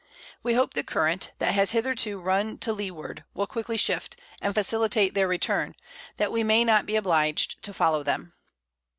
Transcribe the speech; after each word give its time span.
We 0.41 0.55
hope 0.55 0.73
the 0.73 0.83
Current, 0.83 1.29
that 1.37 1.53
has 1.53 1.73
hitherto 1.73 2.19
run 2.19 2.57
to 2.57 2.73
Leeward, 2.73 3.23
will 3.35 3.45
quickly 3.45 3.77
shift, 3.77 4.17
and 4.41 4.51
facilitate 4.51 5.13
their 5.13 5.27
Return, 5.27 5.75
that 6.17 6.31
we 6.31 6.43
may 6.43 6.65
not 6.65 6.87
be 6.87 6.95
obliged 6.95 7.61
to 7.61 7.71
follow 7.71 8.01
them. 8.01 8.33